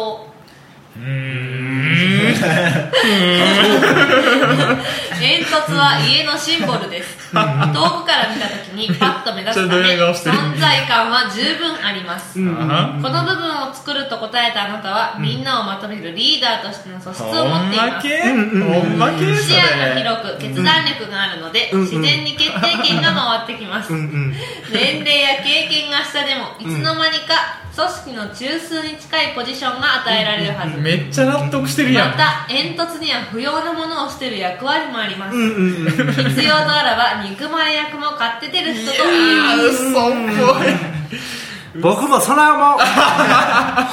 [5.23, 7.15] 煙突は家のシンボルです。
[7.31, 18.07] 遠くから見た時にパッと目立つため存在感は十分あります、あこの部分を作ると答えたあなたは、みんなをまとめるリーダーとしての素質を持っています。
[18.07, 32.11] 視野がれ広く決断力があるので、自然に決定権が回ってきます、年齢や経験が下でもいつの間にか組織の中枢に近いポジションが与えられるはず、めっちゃ納得してるやん。
[32.11, 39.85] また煙突には不要なものを捨てる役割もあります、うんうんうん必要とあらば肉まん役も買って出る人と言えます。
[39.85, 42.79] 嘘っぽい僕もそらもう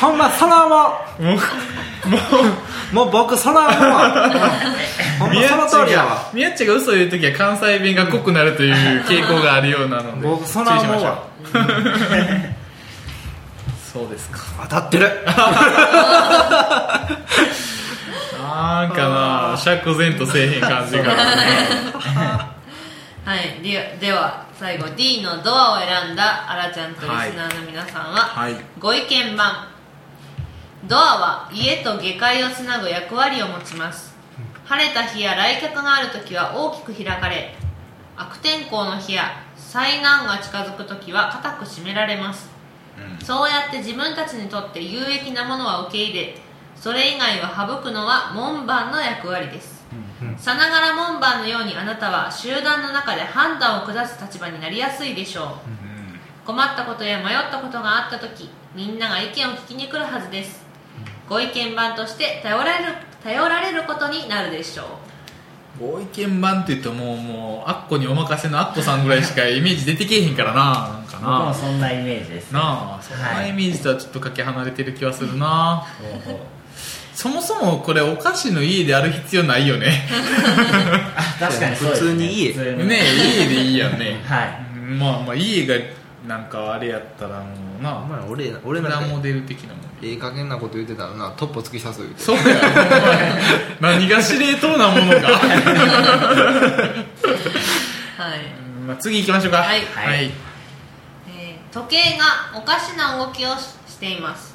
[0.00, 0.74] ほんまそらも
[1.18, 1.34] も
[2.04, 2.40] うもう。
[2.92, 3.70] うもう僕そらもう
[5.20, 6.14] ほんまその通りやわ。
[6.16, 11.04] が宮っちが嘘を言う時は関西弁が濃くなるという傾向があるようなので僕そらもう。
[11.04, 11.30] わ
[13.92, 14.38] そうですか。
[14.62, 15.10] 当たってる
[18.60, 19.08] なんか
[19.50, 21.14] な釈然とせえへん感じが。
[23.24, 28.56] はいででは最後 D のドアを選んだあらちゃんとリスナーの皆さんは、はい。
[28.78, 29.66] ご意見番。
[30.84, 34.14] ドアは家と下界をつなぐ役割を持ちます。
[34.70, 37.56] 晴れた日や来客がある時は大きく開かれ
[38.16, 42.48] 悪天候の日や災難が近づく時は固く閉められます、
[43.24, 46.34] そうやって自分たちにとって有益なものは受け入れ
[46.80, 49.84] それ以外は省くのは門番の役割です、
[50.38, 60.64] さながら門番のようにあなたは集団の中で判断を下す立場になりやすいでしょう、困ったことや迷ったことがあった時みんなが意見を聞きに来るはずです。
[61.28, 64.84] ご意見番として頼られる頼られることになるでしょ
[65.78, 65.92] う。
[65.92, 73.50] ご意見番って言うともうもうアッコにお任せのアッコさんぐらいしかイメージ出てけえへんからななんか僕もなそんなイメージですなあそんなはい。
[73.50, 75.86] イメージとはちょっとかけ離れてる気はするな。
[76.00, 76.59] ほうほう
[77.20, 80.08] そもそもこれお菓子の家である必要ないよね。
[81.14, 82.98] あ確かに普通に家ね。
[83.38, 84.24] 家でいいやんね。
[84.26, 84.58] はい。
[84.98, 85.74] まあまあ家が
[86.26, 87.44] なんかあれやったらも
[87.78, 93.92] うなお前俺俺プなんかラモデル的なもんええ加減なこと言ってたらなトップ突き刺すそうやお前。
[93.98, 95.28] 何が司令塔なものか。
[95.28, 95.42] は
[98.34, 98.40] い、
[98.80, 99.58] うんまあ、次行きましょうか。
[99.58, 99.84] はい。
[99.94, 100.30] はい、
[101.28, 104.49] えー時計がおかしな動きをししています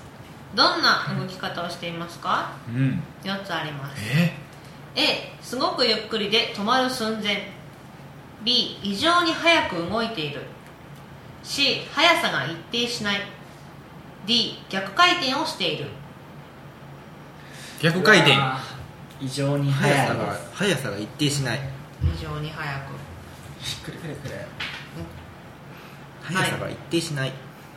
[0.55, 2.51] どんな動き方をしていますか？
[2.69, 3.03] うん。
[3.23, 4.01] 4つあります。
[4.05, 4.33] え
[4.95, 7.51] ？A すごくゆっくりで止まる寸前。
[8.43, 10.41] B 異常に速く動いている。
[11.43, 13.21] C 速さが一定しない。
[14.25, 15.85] D 逆回転をしている。
[17.81, 18.35] 逆回転。
[19.21, 21.59] 異常に速い速さが速さが一定しない。
[22.03, 22.93] 異常に速く。
[23.85, 24.35] くるくるくる
[26.21, 27.33] 速さが一定しない、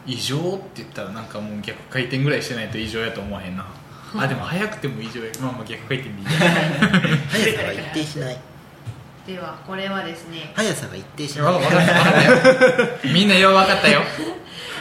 [0.08, 3.66] 異常って言ったらなんかもう逆回転ぐらいしてないと異常やと思わへんな。
[4.16, 6.30] あでも早くても以上やまあまあ逆回転でいいや。
[7.30, 8.38] 速さが一定しない。
[9.26, 10.50] ではこれはですね。
[10.56, 14.00] 速さが一定しいや分ないかった分かったよみんなよう分かったよ。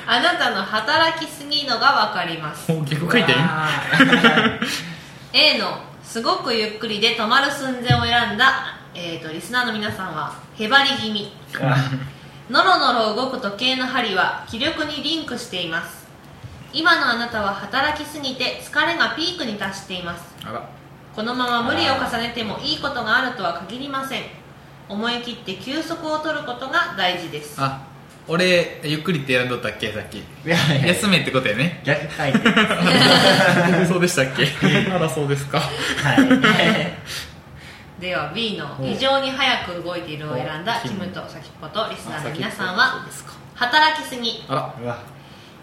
[0.07, 2.71] あなたの働きすぎのがわかります。
[2.85, 3.33] 逆回転
[5.33, 11.33] ？A のすごくゆっくりで止まる寸前を選んだ、えー、とリスナーの皆さんはへばり気味
[12.49, 16.07] のろのろ動く時計の針は気力にリンクしています。
[16.71, 20.23] 今のあなたは働きすぎて疲れがピークに達しています。
[20.45, 20.69] あら。
[21.13, 24.21] このまま無理を重ねてもいいことがあるとは限りません。
[24.88, 27.55] 思い切って休息を取ることが大事です。
[27.60, 27.86] あ
[28.29, 30.19] 俺ゆっくりって選んどったっけさっき。
[30.19, 31.81] いやいや休めってことやね。
[31.83, 34.47] 逆回転 そうでしたっけ。
[34.91, 35.60] あらそうですか。
[35.60, 35.65] は
[36.13, 36.17] い
[37.99, 43.05] では B の異常に早く動いているを選んだキムと先っぽとリスナーの皆さんは
[43.55, 44.43] 働きすぎ。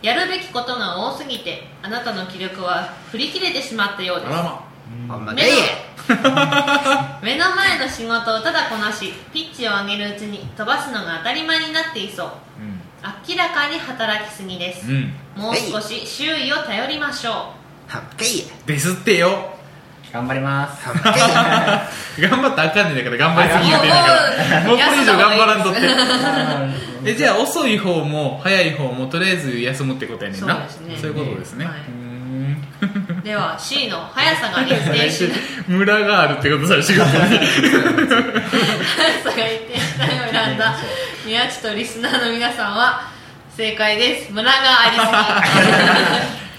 [0.03, 4.29] やるべきことが多すぎてあなたの気力は振り切れてしまったようです。
[4.29, 4.65] あらま。
[5.15, 5.25] あん。
[5.25, 5.49] ま目ね
[6.09, 12.31] の 目の前の仕事をただこなしピッチを上げるうちに飛ばすのが当たり前になっていそう。
[13.29, 14.87] 明らかに働きすぎです、
[15.37, 17.53] もう少し周囲を頼りましょ
[17.87, 19.54] はっけいですってよ
[20.15, 20.87] 頑張ります。
[20.87, 20.95] 頑
[22.41, 24.07] 張ったらあかんねんだから頑張りすぎ言うてんねんか
[24.55, 24.63] ら。
[24.69, 25.81] もうこれ以上頑張らんとって。
[27.11, 30.69] えじゃあ遅い方も早い方もとりあえず休むってことやねんな。
[30.69, 30.95] そうね。
[30.95, 31.75] いうことですね、はい。
[33.25, 35.29] では C の速さが一定し
[35.67, 37.11] ムラがあるってことさ仕事に。
[37.19, 37.29] 速さ
[39.25, 40.77] が一定しないを選んだ。
[41.27, 43.09] 宮地とリスナーの皆さんは
[43.57, 44.31] 正解です。
[44.33, 44.97] ムラがあり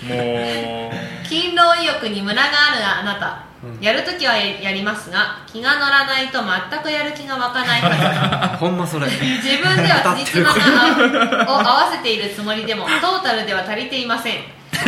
[0.01, 0.13] すぎ。
[0.13, 0.95] もう。
[1.25, 3.44] 勤労意欲にムラがあるあなた、
[3.81, 7.81] やるときはやりますが気が乗らないと全くやる気が湧かない。
[7.81, 9.07] 方 ほんまそれ。
[9.07, 14.35] 自分では辻褄がを合わせているつもりでもトータルでは足りていません。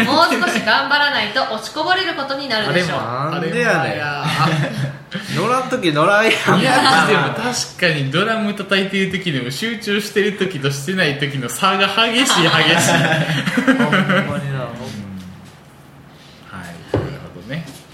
[0.05, 2.99] もう少し頑張らないと落ちこぼれることになるでしょう。
[2.99, 5.33] なんでやねん。
[5.33, 6.59] ん乗らん時乗らんやん。
[6.59, 12.43] いや でも確かにドラム叩いてる時でも集中してる時としてない時の差が激しい激しい。
[12.43, 13.27] はい
[13.65, 14.59] ほんまにな。
[14.59, 15.06] なるほどね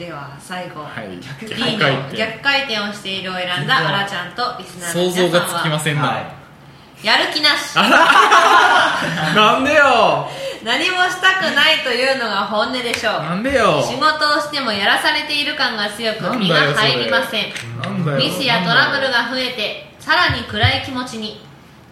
[0.04, 1.18] では最後、はい。
[1.22, 2.18] 逆の回転。
[2.18, 6.44] 逆回転をしているを選んだあらちゃんとリスナーの想像がつきませんな、は
[7.02, 7.76] やる気なし。
[9.36, 10.30] なんでよ。
[10.64, 13.14] 何もしたくないというのが本音でしょう。
[13.14, 13.82] なんでよ。
[13.82, 17.54] 仕事をしてもやらされている感が強く身が入りません。
[18.18, 21.46] ミスやトラブルが増えてさらに暗い気持ちに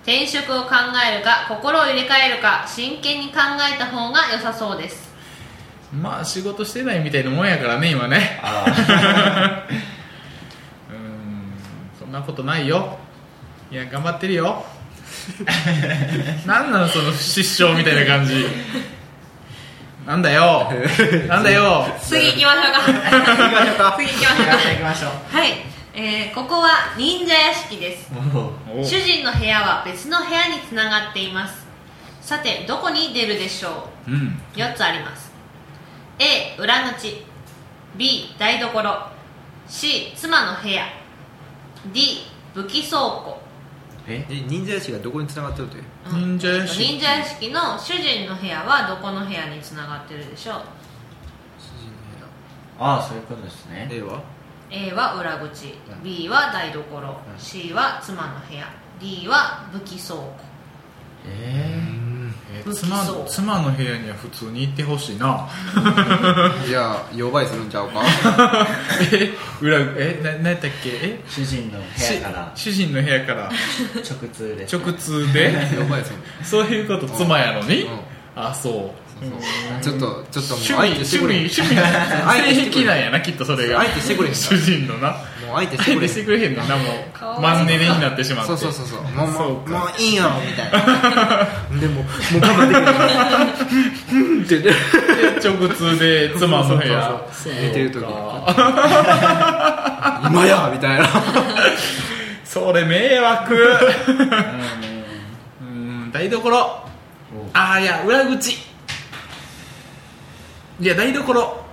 [0.03, 0.71] 転職を考
[1.09, 3.39] えるか心を入れ替えるか真剣に考
[3.73, 5.10] えた方が良さそうです
[5.93, 8.39] まあ仕事してないみたいなもんやからね今ね。
[8.43, 8.65] あ
[10.89, 11.53] うーん
[11.99, 12.97] そんなことないよ。
[13.71, 14.65] いや頑張ってるよ。
[16.45, 18.45] なんなんその失笑みたいな感じ。
[20.05, 20.71] なんだよ。
[21.27, 21.85] なんだよ。
[22.01, 23.95] 次行きましょうか。
[23.97, 24.53] 次行きましょうか。
[24.71, 25.53] 行きましょうはい、
[25.93, 28.09] えーここは忍者屋敷です。
[28.83, 31.65] 主人の部屋は別の部屋につながっています。
[32.21, 34.11] さてどこに出るでしょう？
[34.11, 34.41] うん。
[34.55, 35.30] 4つあります
[36.21, 37.25] A 裏口。
[37.97, 39.11] B 台所。
[39.67, 40.85] C 妻の部屋。
[41.91, 43.41] D 武器倉庫。
[44.07, 44.23] え？
[44.29, 46.37] え忍者屋敷がどこに繋がってるといううん。
[46.37, 46.83] 忍者屋敷。
[46.83, 50.55] 忍者屋敷の主人の部屋はどこの部屋につながってるでしょう？
[52.79, 53.87] ああそういうことですね。
[53.91, 54.21] A は
[54.69, 55.73] ？A は裏口。
[56.03, 57.19] B は台所。
[57.39, 58.67] C は妻の部屋。
[58.99, 60.35] D は武器倉庫。
[61.25, 62.00] ええ武
[62.63, 65.47] 器妻妻の部屋には普通に行ってほしいな。
[66.67, 68.01] じゃあ弱売するんちゃうか？
[69.13, 70.89] え裏えな何やったっけ？
[71.01, 71.19] え？
[71.25, 71.85] ー、主人の部
[72.15, 72.51] 屋から。
[72.55, 73.51] し主人の部屋から。
[73.95, 75.51] 直通です、直通で？
[75.75, 76.15] 弱売する。
[76.43, 77.83] そういうこと妻やのに？
[77.83, 77.99] うん。
[78.35, 79.01] あそう。
[79.83, 81.37] ちょっとちょっともう趣味相手して趣味くれ。
[81.37, 83.77] 趣味性癖 なんやなきっとそれが。
[83.81, 85.15] 相手してくれ主人のな
[85.51, 86.07] もう相手してくれへん。
[86.07, 86.83] 相手してくれへんのなも
[87.13, 88.47] かわいそううマンネリになってしまって。
[88.47, 89.03] そうそうそうそう。
[89.03, 90.79] もうもそうもういいよみたいな。
[91.79, 92.05] でももう
[92.39, 92.95] 我慢できない。
[94.13, 94.71] うんってねで
[95.43, 97.01] 直通で妻の部屋。
[97.33, 97.63] そうそうそう。
[97.63, 98.01] 寝てる時。
[98.01, 98.51] にか。
[100.31, 101.07] 今やみたいな。
[102.45, 103.55] それ迷惑。
[105.61, 106.57] うん台所。
[107.53, 108.51] ああいや裏口。
[110.79, 111.65] いや台所。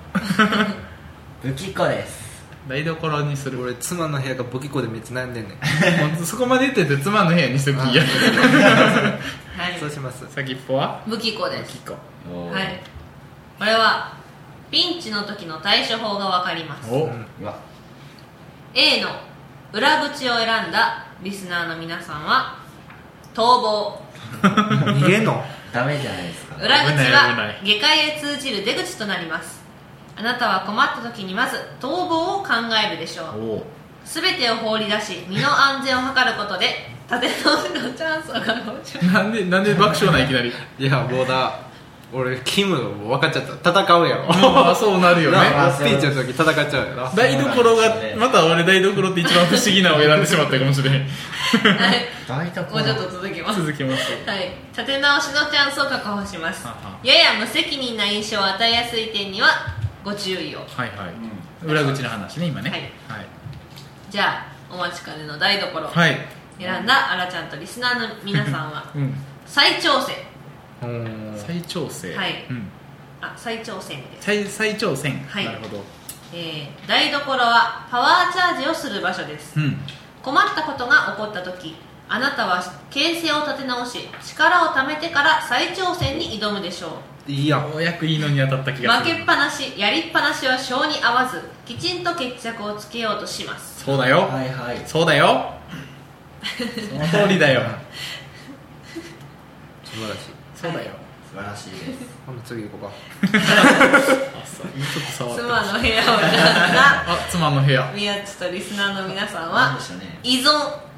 [1.42, 2.27] 武器庫です
[2.68, 3.61] 台所にする。
[3.61, 6.16] 俺妻の部屋がボキコでめっちゃ悩んでんねん。
[6.24, 9.78] そこまで言ってて妻の部屋にしときやはい。
[9.81, 10.26] そうします。
[10.35, 11.00] 先っぽは？
[11.07, 11.72] 武器庫です。
[11.72, 11.96] キコ。
[12.31, 12.52] おー。
[12.52, 12.81] はい
[13.59, 14.12] これは
[14.70, 16.88] ピンチの時の対処法が分かります。
[16.92, 17.57] お、うわ
[18.74, 19.09] A の
[19.72, 22.57] 裏口を選んだリスナーの皆さんは
[23.35, 24.02] 逃亡。
[24.42, 25.44] 逃げんの？
[25.72, 27.66] ダメじゃないですか裏口はい。
[27.78, 29.57] 下界へ通じる出口となります
[30.18, 32.48] あなたは困った時にまず逃亡を考
[32.88, 33.26] えるでしょう。
[33.57, 33.66] お
[34.04, 36.66] 全てを放り出し身の安全を図ることで
[37.11, 39.04] 立て直しのチャンスを確保します。
[39.07, 40.52] なんでなんで爆笑ないきなり？
[40.78, 41.68] いやもうだ。
[42.11, 43.70] 俺キムの分かっちゃった。
[43.83, 44.26] 戦うやろ。
[44.28, 45.37] まあそうなるよね。
[45.37, 47.11] なスピーチの時戦っちゃうやろ。
[47.14, 51.00] 台所がまた俺台所って一番不思議なのを選んでしまったかもしれへん。
[51.02, 51.07] は
[51.92, 52.09] い。
[52.26, 52.62] 台所。
[52.74, 53.61] もうちょっと続きます。
[53.61, 56.66] 続きますはい、立て直しのチャンスを確保します。
[56.66, 56.76] はは。
[57.02, 59.48] やや無責任な印象を与えやすい点には
[60.08, 60.60] ご注意を。
[60.60, 62.70] はいはい、裏口の話ね今ね。
[62.70, 63.26] はい。
[64.08, 66.26] じゃあお待ちかねの台所、はい、はい
[66.58, 69.14] 選んだあらちゃんとリスナーの皆さんは うん、
[69.46, 70.16] 再挑戦
[70.82, 71.34] うん。
[71.46, 72.16] 再調整。
[72.16, 72.46] はい。
[72.48, 72.70] うん、
[73.20, 75.44] あ再挑戦です、再再挑戦、はい。
[75.44, 75.84] なるほど。
[76.32, 79.60] えー台所はパワーチャージをする場所です。
[79.60, 79.78] うん。
[80.22, 81.76] 困ったことが起こった時
[82.08, 86.90] あなたは形勢を立て直し力を貯めてから再挑戦に挑むでしょう
[87.28, 87.58] いいや。
[87.58, 89.12] んようやくいいのに当たった気がする。
[89.12, 93.84] 負けっぱなしやりっぱなしは性に合わずきちんと決着をつけようとします。
[93.84, 94.82] そうだよ、はいはい。
[94.86, 95.52] そうだよ。
[96.42, 97.62] その通りだよ。
[99.84, 100.20] 素晴らしい。
[100.54, 100.90] そうだよ、
[101.30, 101.84] 素晴らしいです。
[102.26, 102.90] ほんと次行こうか。
[103.38, 104.66] あそう。
[104.66, 107.92] ちょっと触った妻の部屋を選んだあ妻の部屋。
[107.94, 109.78] 宮地とリスナーの皆さんはね？
[110.22, 110.50] 依存。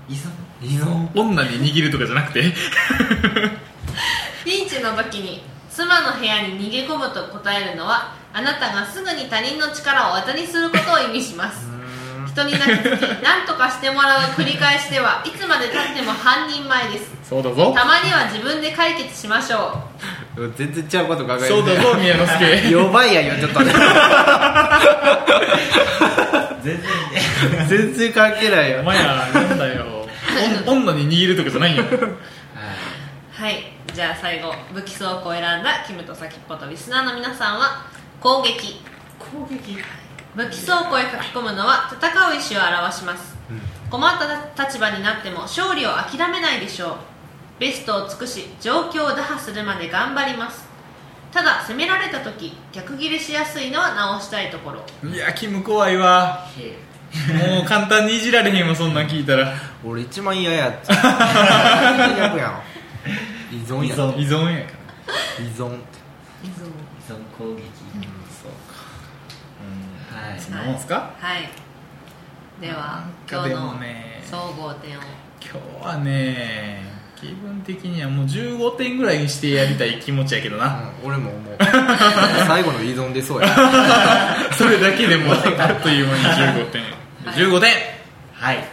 [0.09, 0.31] 依存？
[0.63, 2.43] いいの女に握るとかじゃなくて？
[4.45, 5.43] ピンチの時に
[5.81, 11.71] 妻の部屋に逃げ込むと答えるのはあなたがすぐに他人の力を後にすることを意味します。
[12.27, 17.11] 人に泣きつき 何とかしてもらう繰り返しではいつまでたっても半人前です。
[17.29, 17.73] そうだぞ。
[17.75, 19.83] たまには自分で解決しましょ
[20.57, 22.69] 全然ちゃうこと考えてそうだぞ宮之助。
[22.71, 23.73] 弱いやんよちょっとね。
[26.63, 26.85] 全然ね。
[27.69, 28.81] 全然関係ないよ。
[28.81, 30.07] お前らなんだよ。
[30.67, 31.85] 女に握るとかじゃないよ。
[33.33, 37.85] はいじゃあ最後武器倉庫を選んだキムと先っぽとリスナーの皆さんは
[38.19, 38.81] 攻撃。
[39.19, 39.77] 攻撃。
[40.35, 43.37] 武器倉庫へ書き込むのは戦う意思を表します、
[43.91, 44.13] 困っ
[44.57, 46.97] た立場になっても勝利を諦めないでしょう。
[47.59, 50.67] ベストを尽くし状況を打破するまで頑張ります。
[51.31, 55.11] ただ攻められた時逆ギレしやすいのは直したいところ。
[55.11, 56.47] いやキム怖いわ。
[57.53, 59.53] もう簡単にいじられへんわそんなん聞いたら。
[59.85, 62.70] 俺一番嫌やっちゃ最悪やん
[63.71, 63.95] 依存や。
[63.95, 64.17] 依存。
[64.19, 64.73] 依存やか
[65.39, 65.75] 依存。
[65.75, 67.15] 依存。
[67.37, 67.63] 攻撃、
[68.43, 70.21] そうか。
[70.29, 70.41] はい。
[70.41, 71.11] そんなもんすか？
[71.19, 71.49] はい。
[72.61, 75.03] では今日のもね総合点を。
[75.43, 76.83] 今日はね
[77.19, 80.83] 気分的にはもう15点ぐらいにしてやりたい気持ちやけどな。
[81.03, 81.57] うん俺ももう。
[82.47, 83.49] 最後の依存出そうや。
[84.57, 85.43] それだけでもあっ
[85.81, 86.25] という間に
[86.65, 86.83] 15点。
[87.35, 87.71] 15点。
[88.35, 88.65] はい。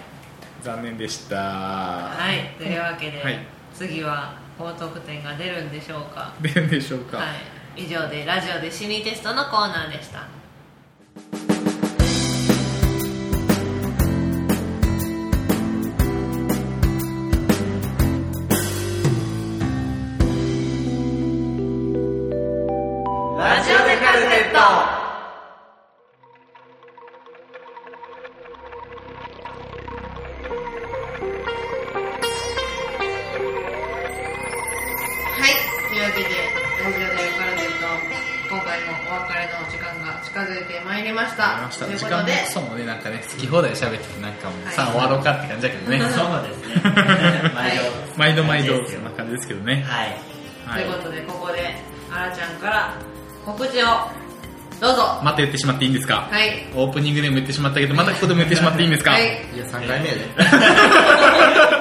[0.64, 1.36] 残念でした。
[1.38, 2.54] はい。
[2.58, 3.40] というわけで、はい。
[3.74, 6.34] 次は高得点が出るんでしょうか？
[6.41, 7.24] 出るんでしょうか、は
[7.76, 7.84] い。
[7.84, 10.26] 以上でラジオで心理テストのコーナーでした
[41.78, 41.98] した。
[41.98, 42.44] 時間もことで。
[42.46, 44.76] クソもねなんかね好き放題喋っててなんかもう、はい。
[44.76, 46.00] さあ終わろうかって感じだけどね。
[46.12, 46.92] そうですね。
[48.18, 48.74] 毎度毎度。
[48.74, 49.86] 毎度そんな感じですけどね。
[49.88, 50.18] はい。
[50.66, 50.84] はい。
[50.84, 51.76] ということでここで
[52.12, 52.94] あらちゃんから
[53.46, 53.86] 告知を。
[54.80, 55.20] どうぞ。
[55.24, 56.28] また言ってしまっていいんですか？
[56.30, 56.68] はい。
[56.76, 59.24] オープニングでも言ってしまったけどまたここでも言ってしまっていいんですか、はい。
[59.56, 60.22] いや3回目やで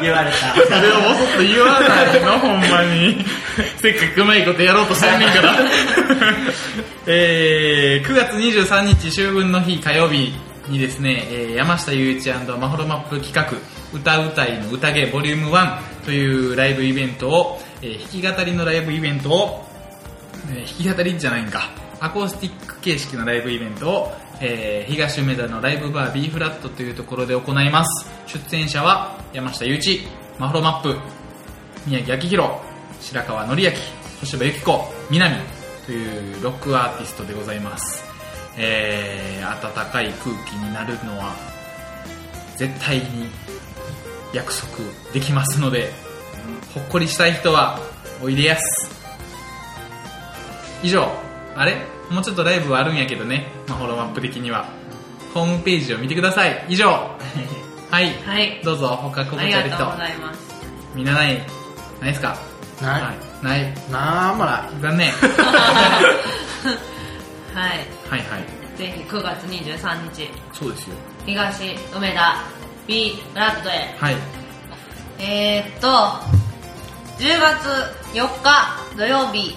[0.01, 0.37] 言われた。
[0.55, 2.39] それをもうちょっと言わないの？
[2.39, 3.25] ほんまに。
[3.81, 5.55] せっかくうまいことやろうとしてんねんから。
[7.07, 10.35] えー、9月23日秋分の日火曜日
[10.69, 12.29] にですね、えー山下雄一
[12.59, 13.47] マホロマップ企画
[13.97, 19.69] 歌うたいの宴ボリューム1というライブイベントを、えー弾き語りのライブイベントを、
[20.51, 21.71] えー弾き語りじゃないんか。
[21.99, 28.09] アコースティック形式のライブイベントを、えー東梅田のライブバー B フラットというところで行います。
[28.27, 30.07] 出演者は山下雄一
[30.39, 30.97] マホロマップ
[31.87, 32.51] 宮城明宏
[33.01, 33.71] 白川紀明
[34.21, 35.35] 小柴由紀子南
[35.87, 38.05] というロックアーティストでございます。
[38.59, 41.35] えー、温かい空気になるのは
[42.57, 43.29] 絶対に
[44.33, 44.79] 約束
[45.13, 45.91] できますので
[46.75, 47.79] ほっこりしたい人は
[48.23, 48.91] おいでやす。
[50.83, 51.11] 以上
[51.55, 51.96] あれ？
[52.11, 53.47] もうちょっとライブはあるんやけどね。
[53.69, 54.67] マホロマップ的には。
[55.35, 56.65] ホームページを見てください。
[56.69, 56.89] 以上。
[57.91, 58.15] はい。
[58.25, 58.61] はい。
[58.65, 59.71] どうぞ他こぼちゃる人。
[59.71, 60.41] がとうございます。
[60.95, 61.35] みんなない
[62.01, 62.37] ないですか？
[62.81, 63.03] ない。
[63.03, 63.45] はい。
[63.45, 63.75] ない。
[63.91, 64.81] なんもない。
[64.81, 65.13] 残念。
[67.55, 67.87] はい。
[68.11, 68.79] はいはい。
[68.79, 70.31] ぜひ9月23日。
[70.53, 70.97] そうですよ。
[71.25, 72.37] 東梅田
[72.87, 73.95] B ブラッドへ。
[73.99, 74.17] はい。
[75.19, 75.89] えー、っと
[77.19, 77.67] 10月
[78.15, 79.57] 4日土曜日。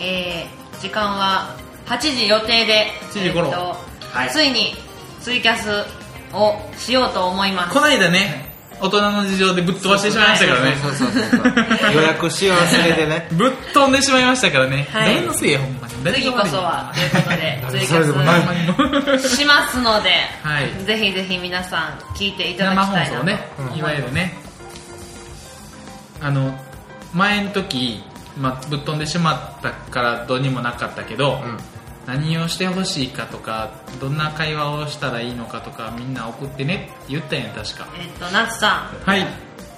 [0.00, 1.56] えー、時間は
[1.88, 3.48] 8時予定で8時頃。
[3.48, 4.30] えーはい。
[4.30, 4.74] ついに
[5.20, 5.68] ツイキャス
[6.34, 7.74] をしようと思います。
[7.74, 8.48] こないだね
[8.80, 10.76] 大人の事情でぶっ飛ばしてしまいましたからね。
[10.76, 11.94] そうそうそうそう。
[11.94, 13.28] 予約し忘れてね。
[13.32, 15.14] ぶっ飛んでしまいましたからね、はい。
[15.14, 16.04] 誰のせいやほんまに。
[16.04, 20.10] 誰次こそはということでツイキャスしますので、
[20.42, 20.84] はい。
[20.84, 24.38] ぜひぜひ皆さん聞いていただ生きたいなと放送ね、いわゆるね。
[26.22, 26.56] あの
[27.12, 28.02] 前の時、
[28.36, 31.58] まあ、ぶっ飛んでしまったからどうにもなかったけど、うん
[32.08, 37.86] 何をしてほしいかとかどんな会話をしたらいいのかとかみんな送ってねって言ったんや確か。
[38.00, 39.04] えっと夏さん。
[39.04, 39.26] はい。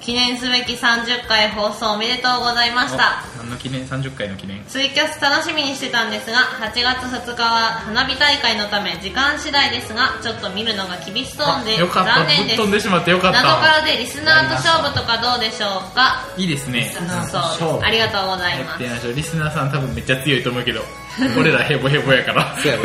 [0.00, 3.22] 記念すべき30回放送おめでとうございました。
[3.34, 4.64] お何の記念？30回の記念。
[4.64, 12.14] ツイキャス楽しみにしてたんですが8月2日は花火大会のため時間次第ですがちょっと見るのが厳しそうでよかった。
[12.20, 12.56] 残念です。
[12.56, 16.24] ぶっ飛んでしまってよかっ謎かたらでリスナーと勝負とかどうでしょうか？
[16.38, 16.94] いいですね。
[16.94, 17.84] そう勝負。
[17.84, 18.74] ありがとうございやます。
[18.76, 19.14] ってみましょう。
[19.14, 20.80] リスナーさん多分めっちゃ強いと思うけど
[21.38, 22.56] 俺らヘボヘボやから。
[22.62, 22.82] そうやね。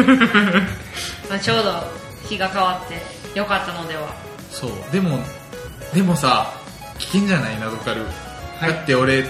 [1.29, 1.91] まあちょうど
[2.27, 4.01] 日が変わってよかったのでは。
[4.51, 4.71] そう。
[4.91, 5.19] でも
[5.93, 6.51] でもさ
[6.99, 7.59] 危険じゃない？
[7.59, 8.01] 謎カル、
[8.61, 9.25] だって俺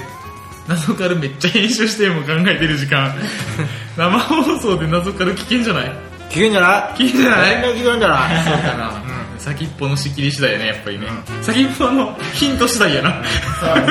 [0.67, 3.13] 謎カルめっちゃ編集しても考えてる時間。
[3.97, 5.91] 生放送で謎カル危険じゃない？
[6.29, 6.97] 聞くんじゃない？
[6.97, 7.55] 危険じゃない？
[7.55, 8.43] みんな聞くんじゃない？
[8.43, 8.91] そうかな、
[9.37, 11.07] 先っぽの仕切り次第やねやっぱりね、
[11.41, 13.23] 先っぽのヒント次第やな。
[13.59, 13.85] そうそう。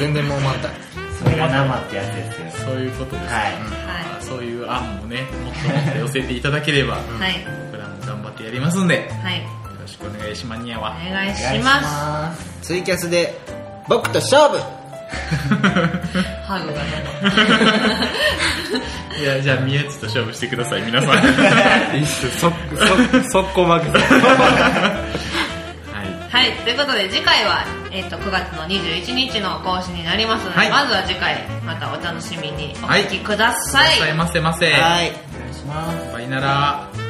[0.00, 0.68] 全然もうまた。
[1.22, 2.66] それが生ってやつですよ。
[2.66, 3.42] そういうことです、はい。
[3.44, 7.46] はまあそういう案もねもっともっと寄せていただければ、いはい。
[7.70, 9.64] 僕らも頑張ってやりますんでよはい。
[9.84, 10.62] ろしくお願いします。
[10.62, 12.58] にゃわお願いしお願いします。
[12.62, 13.38] ツイキャスで
[13.88, 14.58] 僕と勝負。
[16.44, 16.80] ハグが
[19.16, 21.12] いやじゃあ宮地と勝負してください皆さん。
[22.04, 22.52] 速
[23.52, 24.00] 攻負けた。
[24.00, 24.06] は
[26.02, 26.30] い。
[26.30, 27.64] はい、ということで次回は、
[27.94, 30.70] えっと9月の21日の更新になりますので、はい。
[30.70, 34.00] まずは次回またお楽しみにお聞きください、い。
[34.00, 34.72] らっしゃいませませ。
[34.72, 35.12] はい。
[35.36, 36.12] お願いします。
[36.12, 37.03] バイなら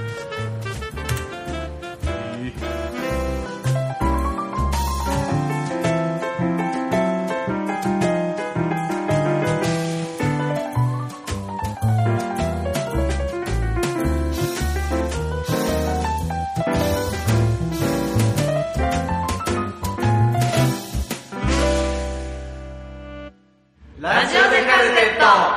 [25.05, 25.54] 知道。